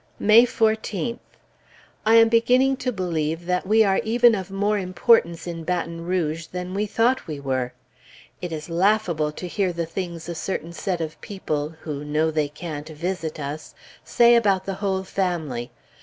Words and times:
May 0.17 0.47
14th. 0.47 1.19
I 2.07 2.15
am 2.15 2.27
beginning 2.27 2.75
to 2.77 2.91
believe 2.91 3.45
that 3.45 3.67
we 3.67 3.83
are 3.83 3.99
even 4.03 4.33
of 4.33 4.49
more 4.49 4.79
importance 4.79 5.45
in 5.45 5.63
Baton 5.63 6.05
Rouge 6.07 6.47
than 6.47 6.73
we 6.73 6.87
thought 6.87 7.27
we 7.27 7.39
were. 7.39 7.73
It 8.41 8.51
is 8.51 8.67
laughable 8.67 9.31
to 9.33 9.47
hear 9.47 9.71
the 9.71 9.85
things 9.85 10.27
a 10.27 10.33
certain 10.33 10.73
set 10.73 11.01
of 11.01 11.21
people, 11.21 11.75
who 11.81 12.03
know 12.03 12.31
they 12.31 12.49
can't 12.49 12.89
visit 12.89 13.39
us, 13.39 13.75
say 14.03 14.33
about 14.33 14.65
the 14.65 14.73
whole 14.81 15.03
family.... 15.03 15.69